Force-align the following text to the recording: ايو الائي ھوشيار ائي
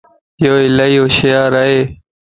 ايو 0.41 0.53
الائي 0.69 0.97
ھوشيار 1.03 1.51
ائي 1.63 1.79